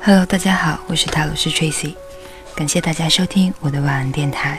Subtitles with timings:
[0.00, 1.94] Hello，大家好，我是塔罗斯 Tracy，
[2.54, 4.58] 感谢大家收听我的晚安电台。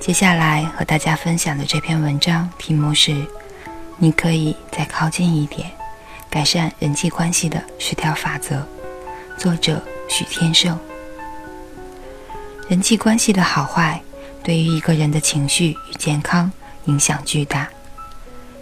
[0.00, 3.14] 接下来和大家分享的这篇文章题目是：
[3.98, 5.70] 你可以再靠近一点，
[6.30, 8.66] 改善人际关系的十条法则。
[9.36, 10.76] 作者许天胜。
[12.68, 14.02] 人际关系的好坏，
[14.42, 16.50] 对于一个人的情绪与健康
[16.86, 17.68] 影响巨大。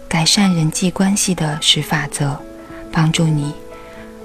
[0.07, 2.39] 改善人际关系的十法则，
[2.91, 3.55] 帮助你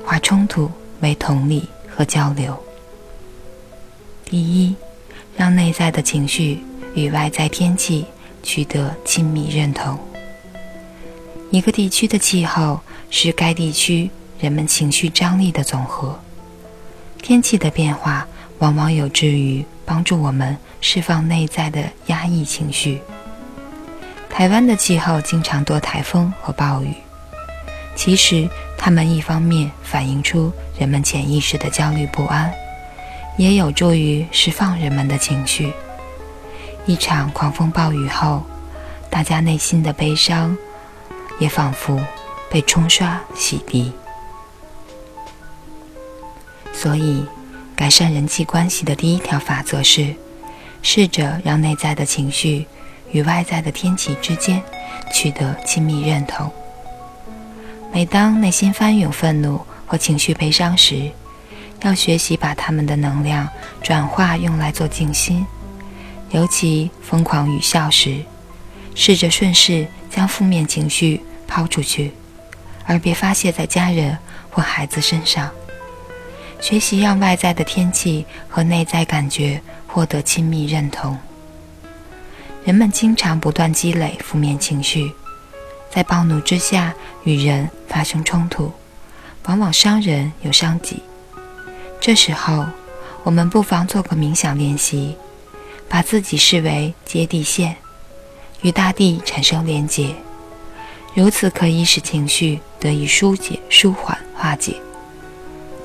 [0.05, 2.59] 化冲突为同理和交流。
[4.25, 4.75] 第一，
[5.37, 6.63] 让内在的情绪
[6.95, 8.07] 与外在天气
[8.43, 9.99] 取得亲密认同。
[11.51, 14.09] 一个地区的气候是该地区
[14.39, 16.19] 人们情绪张力的总和。
[17.21, 18.27] 天气的变化
[18.59, 23.01] 往往有助于帮助我们释放内在的压抑情绪。
[24.31, 26.95] 台湾的气候经常多台风和暴雨，
[27.97, 32.51] 其实它们一方面反映出人们潜意识的焦虑不安，
[33.37, 35.71] 也有助于释放人们的情绪。
[36.87, 38.43] 一场狂风暴雨后，
[39.11, 40.57] 大家内心的悲伤
[41.39, 42.01] 也仿佛
[42.51, 43.93] 被冲刷洗涤。
[46.73, 47.27] 所以，
[47.77, 50.15] 改善人际关系的第一条法则是：
[50.81, 52.67] 试着让内在的情绪。
[53.13, 54.63] 与外在的天气之间
[55.13, 56.49] 取得亲密认同。
[57.93, 61.11] 每当内心翻涌愤怒或情绪悲伤时，
[61.83, 63.49] 要学习把他们的能量
[63.83, 65.45] 转化用来做静心。
[66.31, 68.19] 尤其疯狂与笑时，
[68.95, 72.13] 试着顺势将负面情绪抛出去，
[72.87, 74.17] 而别发泄在家人
[74.49, 75.51] 或孩子身上。
[76.61, 81.19] 学习让外在的天气和内在感觉获得亲密认同。
[82.65, 85.13] 人们经常不断积累负面情绪，
[85.91, 86.95] 在暴怒之下
[87.25, 88.73] 与人发生冲突，
[89.45, 91.03] 往往伤人又伤己。
[92.01, 92.67] 这时候，
[93.23, 95.17] 我们不妨做个冥想练习，
[95.89, 97.77] 把自己视为接地线，
[98.63, 100.15] 与大地产生连结，
[101.15, 104.77] 如此可以使情绪得以疏解、舒缓、化解。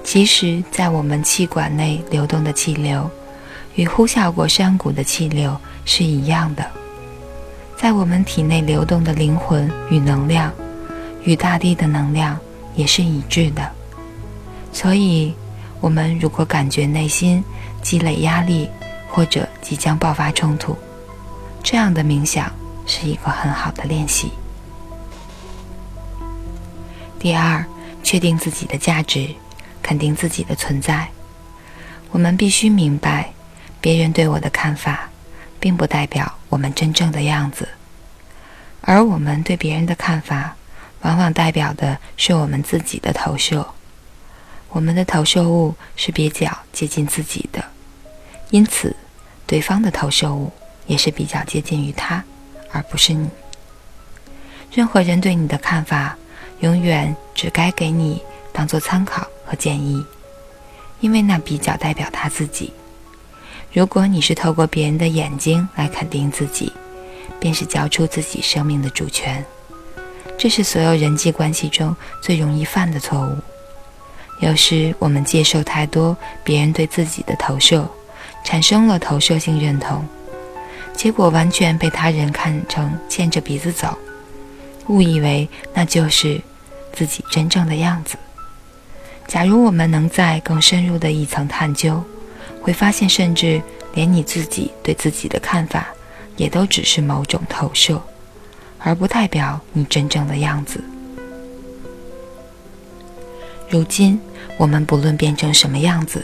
[0.04, 3.10] 其实，在我们气管内流动的气流。
[3.78, 6.66] 与呼啸过山谷的气流是一样的，
[7.76, 10.50] 在我们体内流动的灵魂与能量，
[11.26, 12.40] 与大地的能量
[12.76, 13.72] 也是一致的。
[14.72, 15.34] 所以，
[15.80, 17.44] 我们如果感觉内心
[17.82, 18.70] 积累压力，
[19.10, 20.78] 或者即将爆发冲突，
[21.64, 22.52] 这样的冥想
[22.86, 24.32] 是一个很好的练习。
[27.18, 27.66] 第二，
[28.04, 29.30] 确定自己的价值，
[29.82, 31.08] 肯定自己的存在。
[32.12, 33.32] 我们必须明白。
[33.82, 35.08] 别人对我的看法，
[35.60, 37.70] 并不代表我们真正的样子，
[38.82, 40.56] 而我们对别人的看法，
[41.02, 43.66] 往往代表的是我们自己的投射。
[44.70, 47.64] 我们的投射物是比较接近自己的，
[48.50, 48.94] 因此，
[49.48, 50.52] 对方的投射物
[50.86, 52.22] 也是比较接近于他，
[52.72, 53.30] 而不是你。
[54.74, 56.18] 任何人对你的看法，
[56.60, 60.06] 永远只该给你当做参考和建议，
[61.00, 62.74] 因为那比较代表他自己。
[63.72, 66.74] 如果你是透过别人的眼睛来肯定自己，
[67.40, 69.46] 便是交出自己生命的主权。
[70.38, 73.38] 这是所有人际关系中最容易犯的错误。
[74.42, 77.90] 有时我们接受太多别人对自己的投射，
[78.44, 80.06] 产生了投射性认同，
[80.94, 83.98] 结果完全被他人看成牵着鼻子走，
[84.88, 86.42] 误以为那就是
[86.94, 88.18] 自己真正的样子。
[89.28, 92.04] 假如我们能在更深入的一层探究。
[92.62, 93.62] 会发现，甚至
[93.94, 95.86] 连你自己对自己的看法，
[96.36, 98.02] 也都只是某种投射，
[98.86, 100.82] 而不代表你真正的样子。
[103.68, 104.22] 如今，
[104.58, 106.24] 我们不论变成什么样子，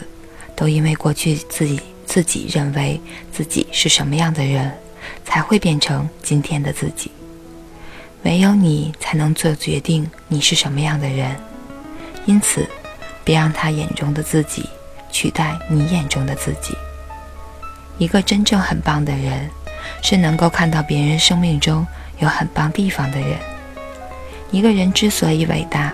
[0.54, 3.00] 都因为过去自己自己认为
[3.32, 4.72] 自己是什么样的人，
[5.24, 7.10] 才会变成今天的自己。
[8.22, 11.36] 唯有你才能做决定，你是什么样的人。
[12.26, 12.64] 因此，
[13.24, 14.64] 别让他眼中的自己。
[15.10, 16.74] 取代你眼中的自己。
[17.98, 19.50] 一个真正很棒的人，
[20.02, 21.86] 是能够看到别人生命中
[22.22, 23.38] 有很棒地方的人。
[24.50, 25.92] 一个人之所以伟大，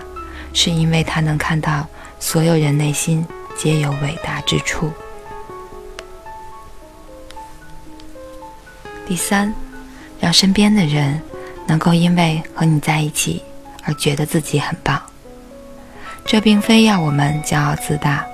[0.53, 1.85] 是因为他能看到
[2.19, 3.25] 所有人内心
[3.57, 4.89] 皆有伟大之处。
[9.05, 9.53] 第三，
[10.21, 11.21] 让身边的人
[11.67, 13.43] 能够因为和你在一起
[13.83, 15.01] 而觉得自己很棒。
[16.25, 18.25] 这并非要我们骄傲自大。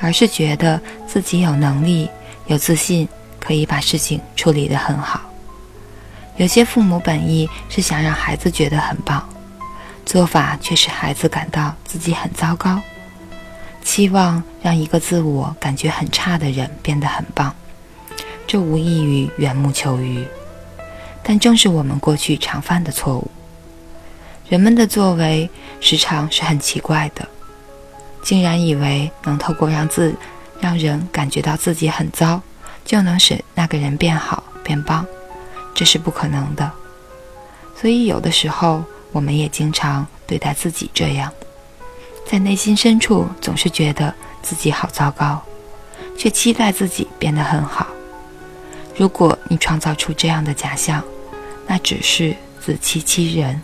[0.00, 2.08] 而是觉得自己有能力、
[2.46, 3.08] 有自信，
[3.40, 5.27] 可以把事情处理得很好。
[6.38, 9.28] 有些父母本意是想让孩子觉得很棒，
[10.06, 12.80] 做法却使孩子感到自己很糟糕。
[13.82, 17.52] 期望让一个自我感觉很差的人变得很棒，
[18.46, 20.24] 这无异于缘木求鱼。
[21.24, 23.28] 但正是我们过去常犯的错误，
[24.48, 25.50] 人们的作为
[25.80, 27.26] 时常是很奇怪的，
[28.22, 30.14] 竟然以为能透过让自
[30.60, 32.40] 让人感觉到自己很糟，
[32.84, 35.04] 就能使那个人变好变棒，
[35.78, 36.68] 这是不可能的。
[37.80, 38.82] 所以有的时候，
[39.12, 41.32] 我们也经常对待自己这样。
[42.26, 45.40] 在内心深处，总是觉得自己好糟糕，
[46.16, 47.86] 却期待自己变得很好。
[48.96, 51.00] 如果你创造出这样的假象，
[51.64, 53.60] 那只是自欺欺人。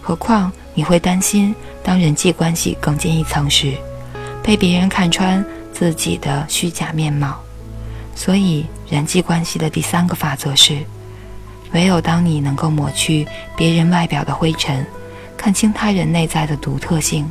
[0.00, 3.74] 何况你会担心，当人际关系更进一层时，
[4.42, 7.38] 被别人看穿自己的虚假面貌。
[8.16, 10.78] 所以，人际关系的第三个法则是：
[11.72, 13.26] 唯有当你能够抹去
[13.56, 14.84] 别人外表的灰尘，
[15.36, 17.30] 看清他人内在的独特性。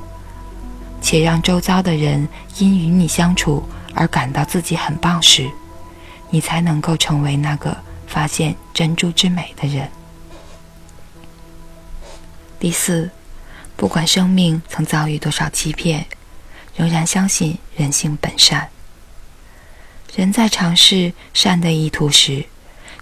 [1.02, 2.28] 且让周遭的人
[2.58, 3.64] 因与你相处
[3.94, 5.50] 而感到自己很棒时，
[6.30, 7.76] 你才能够成为那个
[8.06, 9.90] 发现珍珠之美的人。
[12.60, 13.10] 第四，
[13.78, 16.06] 不管生命曾遭遇多少欺骗，
[16.76, 18.68] 仍然相信人性本善。
[20.14, 22.44] 人在尝试善的意图时，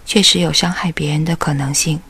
[0.08, 2.00] 确实有伤害别人的可能性。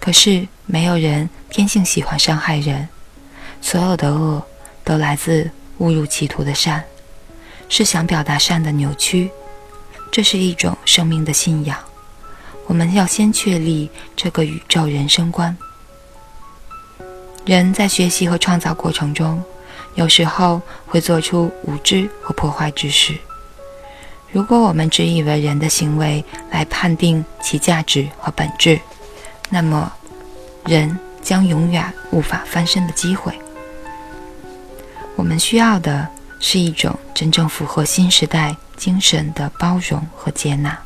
[0.00, 2.88] 可是，没有人天性喜欢伤害人，
[3.60, 4.42] 所有的恶。
[4.84, 5.48] 都来自
[5.78, 6.82] 误入歧途的善，
[7.68, 9.30] 是想表达善的扭曲。
[10.10, 11.78] 这是一种生命的信仰。
[12.66, 15.56] 我们要先确立这个宇宙人生观。
[17.44, 19.40] 人在学习和创造过程中，
[19.94, 23.16] 有时候会做出无知和破坏之事。
[24.32, 28.80] 如果我们只以为人的行为来判定其价值和本质，
[29.50, 29.92] 那么
[30.64, 33.38] 人将永远无法翻身的机会。
[35.16, 36.08] 我们需要的
[36.40, 40.78] 是一种真正符合新时代精神的包容和接纳。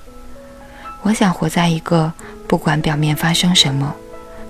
[1.03, 2.13] 我想活在一个
[2.49, 3.95] 不管表面发生什么，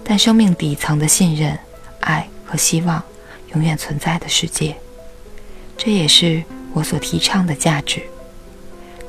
[0.03, 1.59] 但生命底层的信任、
[2.01, 3.03] 爱和希望
[3.53, 4.75] 永远存在的世界。
[5.77, 8.03] 这也是我所提倡的价值。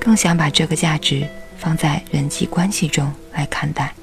[0.08, 1.28] 更想把这个价值
[1.58, 3.94] 放在人际关系中来看待。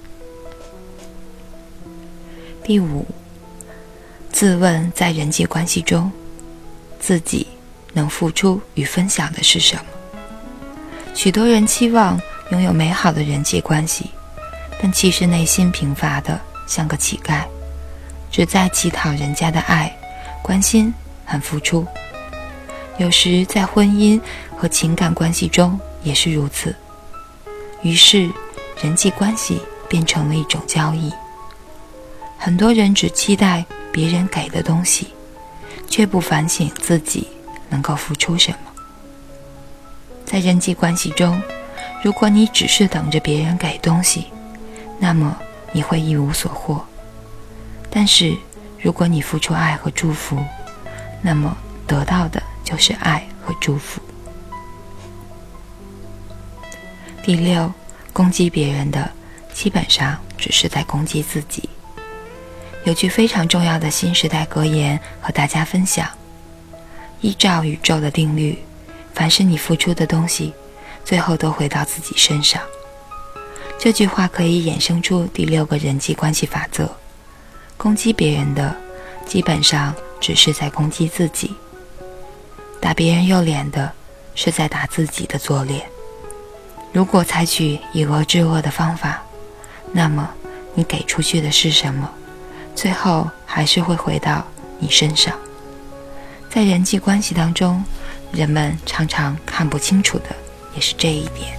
[2.62, 3.06] 第五，
[4.31, 6.12] 自问在人际关系中。
[7.01, 7.47] 自己
[7.95, 9.85] 能付出与分享的是什么？
[11.15, 14.11] 许多人期望拥有美好的人际关系，
[14.81, 17.45] 但其实内心贫乏的像个乞丐，
[18.31, 19.91] 只在乞讨人家的爱、
[20.43, 20.93] 关心
[21.25, 21.87] 和付出。
[22.99, 24.21] 有时在婚姻
[24.55, 26.73] 和情感关系中也是如此。
[27.83, 28.31] 于是，
[28.81, 31.12] 人际关系变成了一种交易。
[32.39, 35.09] 很多人只期待别人给的东西。
[35.87, 37.29] 却不反省自己
[37.69, 38.59] 能够付出什么。
[40.25, 41.41] 在人际关系中，
[42.03, 44.27] 如果你只是等着别人给东西，
[44.99, 45.39] 那么
[45.71, 46.85] 你会一无所获。
[47.89, 48.37] 但是，
[48.81, 50.37] 如果你付出爱和祝福，
[51.23, 54.00] 那么得到的就是爱和祝福。
[57.25, 57.73] 第六，
[58.12, 59.11] 攻击别人的，
[59.54, 61.66] 基本上只是在攻击自己。
[62.85, 66.07] 有句非常重要的新时代格言和大家分享：
[67.23, 68.59] 依照宇宙的定律，
[69.14, 70.52] 凡是你付出的东西，
[71.02, 72.61] 最后都回到自己身上。
[73.78, 76.95] 这句话可以衍生出第六个人际关系法则：
[77.78, 78.76] 攻击别人的，
[79.25, 81.49] 基本上只是在攻击自己；
[82.83, 83.90] 打别人右脸的，
[84.35, 85.94] 是在打自己的左脸。
[86.95, 89.21] 如果采取以恶制恶的方法，
[89.93, 90.31] 那么
[90.75, 92.09] 你给出去的是什么？
[92.73, 94.45] 最后还是会回到
[94.79, 95.35] 你身上。
[96.49, 97.85] 在人际关系当中，
[98.31, 100.27] 人们常常看不清楚的
[100.77, 101.59] 也是这一点。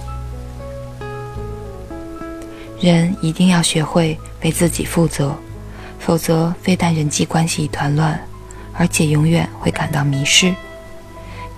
[2.80, 5.36] 人一定要学会为自己负责，
[5.98, 8.18] 否则非但人际关系一团乱，
[8.72, 10.54] 而且永远会感到迷失。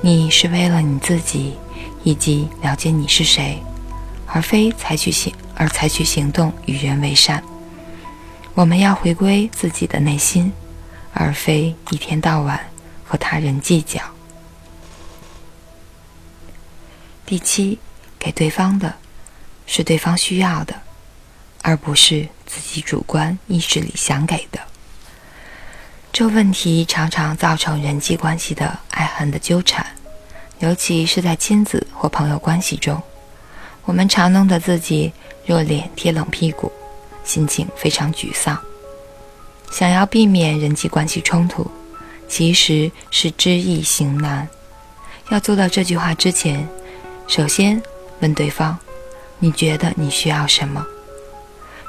[0.01, 1.57] 你是为了你自己
[2.03, 3.63] 以及了解你是谁，
[4.33, 7.43] 而非采取行而采取行动与人为善。
[8.55, 10.53] 我们要回归自己的内心，
[11.13, 12.61] 而非一天到晚
[13.05, 14.01] 和他人计较。
[17.25, 17.79] 第七，
[18.19, 18.95] 给对方的
[19.67, 20.75] 是对方需要的，
[21.63, 24.61] 而不是自己主观意识里想给的。
[26.11, 29.87] 这问题常常造成人际关系的爱恨的纠缠，
[30.59, 33.01] 尤其是在亲子或朋友关系中，
[33.85, 35.13] 我们常弄得自己
[35.47, 36.71] 热脸贴冷屁股。
[37.25, 38.59] 心情非常沮丧，
[39.71, 41.71] 想要避免人际关系冲突，
[42.27, 44.49] 其实是知易行难。
[45.29, 46.67] 要做到这句话之前，
[47.27, 47.83] 首先
[48.21, 48.79] 问对方：
[49.39, 50.83] 你觉得你需要什么？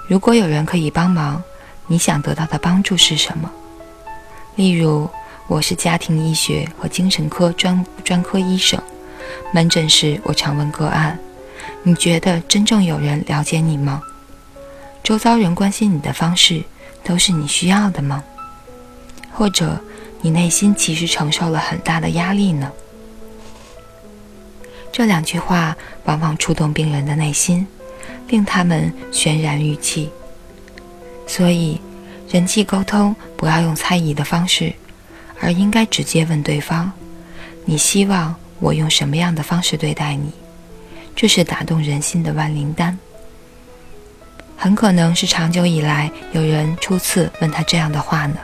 [0.10, 1.41] 如果有人可以帮忙，
[1.88, 3.50] 你想得到的帮助是什么？
[4.55, 5.10] 例如，
[5.48, 8.77] 我是家庭医学和精神科专专科医生，
[9.53, 11.17] 门诊时我常问个案：
[11.83, 14.01] 你觉得真正有人了解你吗？
[15.03, 16.63] 周遭人关心你的方式
[17.03, 18.24] 都是你需要的吗？
[19.31, 19.79] 或者？
[20.21, 22.69] 你内心其实承受了很大的压力呢。
[24.91, 27.65] 这两句话往往触动病人的内心，
[28.27, 30.09] 令他们泫然欲泣。
[31.25, 31.79] 所以，
[32.29, 34.74] 人际沟通不要用猜疑的方式，
[35.39, 36.91] 而应该直接问对方
[37.63, 40.33] ：“你希望我用什么样的方式对待你？”
[41.21, 42.97] 这是打动人心的万灵丹。
[44.55, 48.38] 很可能是长久以来有人初次问他这样的话呢。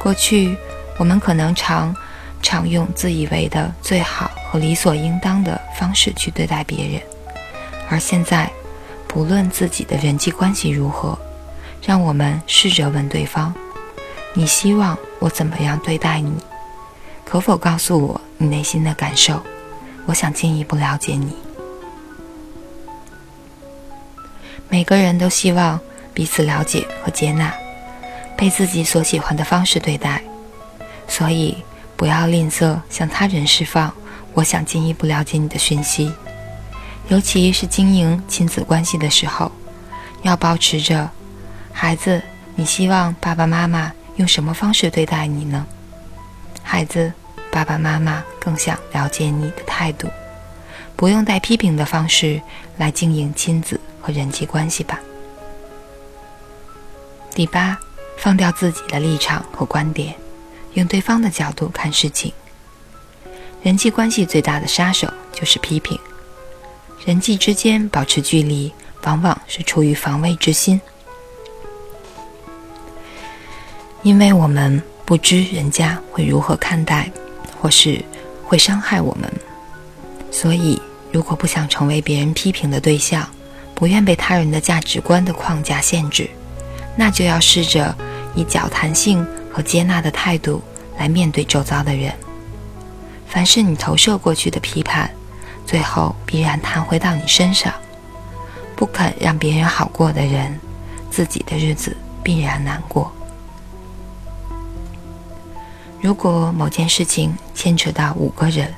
[0.00, 0.56] 过去，
[0.96, 1.94] 我们可能常
[2.40, 7.02] 常用自以为的最好和理所应当的方式去对待别人，
[7.90, 8.50] 而现在，
[9.06, 11.18] 不论自己的人际关系如何，
[11.82, 13.54] 让我们试着问对方
[14.32, 16.32] ：“你希望我怎么样对待你？
[17.22, 19.42] 可否告诉我你内心的感受？
[20.06, 21.36] 我想进一步了解你。”
[24.68, 25.78] 每个人都希望
[26.12, 27.52] 彼此了解和接纳。
[28.36, 30.20] 被自己所喜欢的方式对待，
[31.06, 31.56] 所以
[31.96, 33.94] 不要吝啬向他人释放
[34.34, 36.12] “我想进一步了解你的”讯息，
[37.06, 39.52] 尤其是经营亲子关系的时候，
[40.22, 41.08] 要保持着
[41.72, 42.20] “孩子，
[42.56, 45.64] 你希望爸爸妈妈用什么方式对待你呢？”
[46.60, 47.12] 孩子，
[47.54, 50.08] 爸爸妈妈更想了解你的态度，
[50.96, 52.42] 不用带批评的方式
[52.78, 54.98] 来经营亲子和人际关系吧。
[57.32, 57.78] 第八。
[58.16, 60.14] 放掉自己的立场和观点，
[60.74, 62.32] 用对方的角度看事情。
[63.60, 65.98] 人际关系最大的杀手就是批评。
[67.04, 70.80] 人际之间保持距离，往往是出于防卫之心，
[74.02, 77.10] 因为我们不知人家会如何看待，
[77.64, 77.98] 或是
[78.44, 79.32] 会伤害我们。
[80.30, 80.78] 所以，
[81.10, 83.26] 如果不想成为别人批评的对象，
[83.74, 86.28] 不愿被他人的价值观的框架限制，
[86.94, 87.96] 那就要试着。
[88.36, 90.60] 以脚弹性和接纳的态度
[90.98, 92.12] 来面对周遭的人。
[93.28, 95.08] 凡是你投射过去的批判，
[95.64, 97.72] 最后必然弹回到你身上。
[98.74, 100.58] 不肯让别人好过的人，
[101.10, 103.10] 自己的日子必然难过。
[106.04, 108.74] 如果某件事情牵扯到五个人，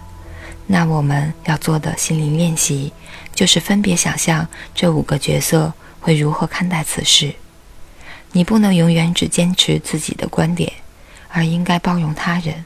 [0.68, 2.92] 那我们要做的心灵练习，
[3.34, 7.34] 就是分别想象这五个角色会如何看待此事。
[8.30, 10.72] 你不能永远只坚持自己的观点，
[11.28, 12.64] 而应该包容他人，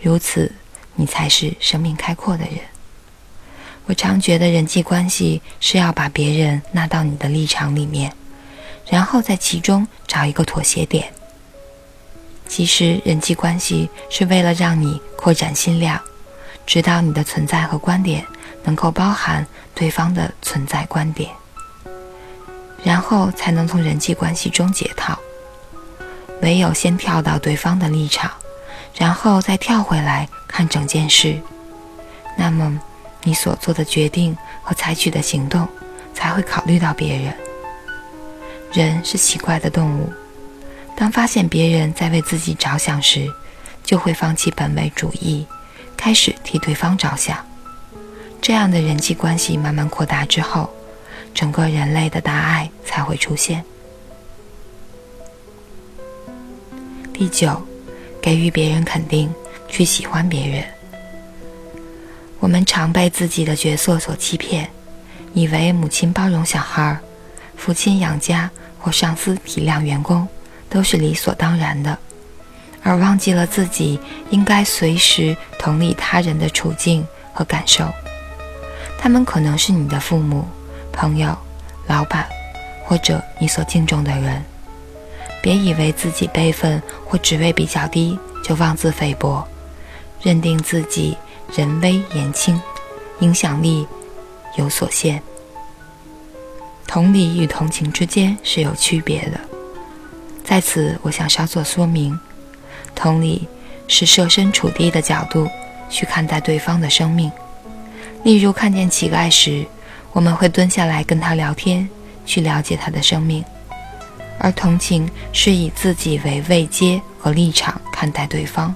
[0.00, 0.52] 如此
[0.94, 2.58] 你才是生命开阔的人。
[3.86, 8.12] 我常觉得人际关系是要把别人纳到你的立场里面，
[8.88, 11.12] 然后在其中找一个妥协点。
[12.54, 15.98] 其实人际关系是为了让你扩展心量，
[16.66, 18.26] 知道你的存在和观点
[18.62, 21.30] 能够包含对方的存在观点。
[22.84, 25.18] 然后才能从人际关系中解套。
[26.42, 28.30] 唯有先跳到对方的立场，
[28.98, 31.40] 然后再跳回来看整件事，
[32.36, 32.78] 那么
[33.22, 35.66] 你所做的决定和采取的行动
[36.12, 37.34] 才会考虑到别人。
[38.74, 40.12] 人是奇怪的动物，
[41.02, 43.28] 当发现别人在为自己着想时，
[43.82, 45.44] 就会放弃本位主义，
[45.96, 47.44] 开始替对方着想。
[48.40, 50.72] 这样的人际关系慢慢扩大之后。
[51.34, 53.64] 整个人类的大爱才会出现。
[57.12, 57.60] 第九，
[58.20, 59.28] 给予别人肯定，
[59.66, 60.64] 去喜欢别人。
[62.38, 64.70] 我们常被自己的角色所欺骗，
[65.34, 66.96] 以为母亲包容小孩，
[67.56, 70.28] 父亲养家或上司体谅员工
[70.72, 71.98] 都是理所当然的，
[72.82, 74.00] 而忘记了自己
[74.30, 77.86] 应该随时同理他人的处境和感受。
[78.98, 80.46] 他们可能是你的父母。
[80.94, 81.34] 朋友、
[81.86, 82.26] 老板，
[82.84, 84.44] 或者你所敬重的人，
[85.40, 89.42] 别以为自己辈分或职位比较低就妄自菲薄，
[90.20, 91.16] 认定自己
[91.56, 92.60] 人微言轻，
[93.20, 93.86] 影响力
[94.58, 95.22] 有所限。
[96.86, 99.40] 同理与同情之间是有区别的，
[100.44, 102.18] 在此我想稍作说明：
[102.94, 103.48] 同理
[103.88, 105.48] 是设身处地的角度
[105.88, 107.30] 去看待对方的生命，
[108.24, 109.66] 例如看见乞丐时。
[110.14, 111.88] 我们会蹲下来跟他聊天，
[112.26, 113.42] 去了解他的生命；
[114.38, 118.74] 而同情是以自己为位阶和立场看待对方，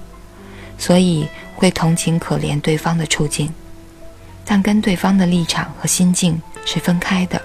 [0.79, 3.53] 所以会同情可怜对方的处境，
[4.43, 7.39] 但跟对方的立场和心境是分开的，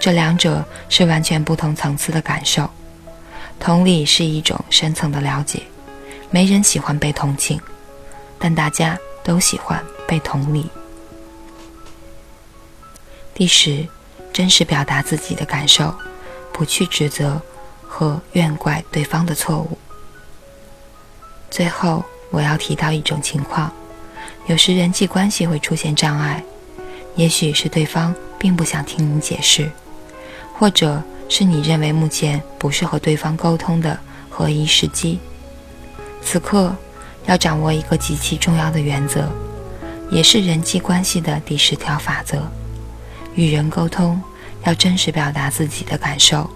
[0.00, 2.66] 这两者是完全不同层次的感受。
[3.62, 5.62] 同理是一种深层的了解，
[6.32, 7.60] 没人喜欢被同情，
[8.36, 10.68] 但大家都喜欢被同理。
[13.32, 13.86] 第十，
[14.32, 15.94] 真实表达自己的感受，
[16.52, 17.40] 不去指责
[17.86, 19.78] 和怨怪对方的错误。
[21.48, 23.72] 最后，我要提到一种情况：
[24.46, 26.42] 有时人际关系会出现障碍，
[27.14, 29.70] 也许是对方并不想听你解释，
[30.52, 31.00] 或者
[31.34, 33.98] 是你认为目前不是和对方沟通的
[34.28, 35.18] 合宜时机。
[36.20, 36.76] 此刻，
[37.24, 39.26] 要掌握一个极其重要的原则，
[40.10, 42.46] 也是人际关系的第十条法则。
[43.34, 44.20] 与人沟通，
[44.64, 46.50] 要真实表达自己的感受，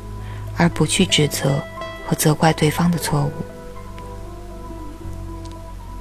[0.59, 1.64] 而不去指责
[2.06, 3.33] 和责怪对方的错误。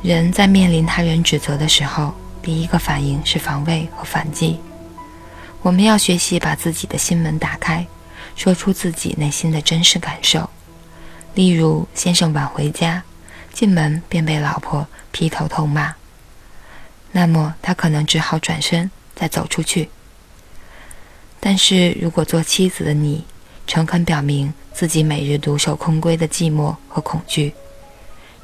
[0.02, 4.60] 人在面临他人指责的时候，第一个反应是防卫和反击。
[5.62, 7.88] 我们要学习把自己的心门打开，
[8.36, 10.50] 说出自己内心的真实感受。
[11.34, 13.04] 例如，先生晚回家，
[13.54, 15.94] 进门便被老婆劈头痛骂，
[17.12, 19.90] 那么他可能只好转身再走出去。
[21.40, 23.24] 但是如果做妻子的你，
[23.68, 27.54] 诚恳表明自己每日独守空闺的寂寞和恐惧，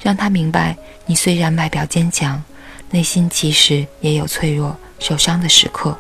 [0.02, 2.44] 让他明白你虽然外表坚强，
[2.90, 5.98] 内心其实也有脆弱、受伤的时刻，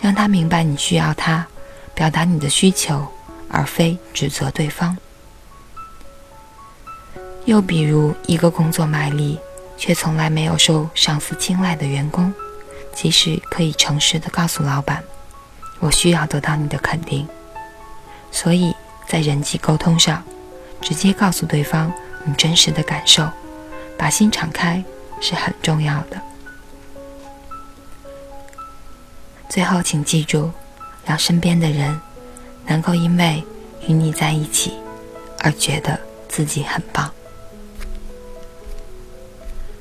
[0.00, 1.46] 让他明白你需要他，
[1.94, 3.06] 表达你的需求，
[3.48, 4.96] 而非指责对方。
[7.44, 9.38] 又比如，一个工作卖力
[9.76, 12.32] 却从来没有受上司青睐的员工，
[12.94, 15.02] 即使可以诚实的告诉老板。
[15.80, 17.26] 我需要得到你的肯定，
[18.30, 18.72] 所以
[19.08, 20.22] 在人际沟通上，
[20.80, 21.92] 直接告诉对方
[22.24, 23.28] 你真实的感受，
[23.98, 24.82] 把心敞开
[25.20, 26.22] 是很重要的。
[29.48, 30.52] 最后，请记住，
[31.04, 32.00] 让身边的人
[32.66, 33.42] 能够因为
[33.86, 34.74] 与你在一起
[35.40, 37.10] 而觉得自己很棒。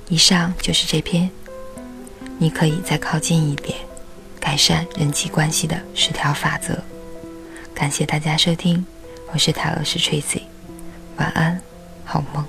[0.09, 1.29] 以上就是这篇，
[2.37, 3.77] 你可以再靠近一点。
[4.39, 6.77] 改善人际关系的十条法则。
[7.75, 8.83] 感谢大家收听，
[9.31, 10.41] 我是塔罗斯 Tracy，
[11.17, 11.61] 晚安，
[12.03, 12.43] 好梦。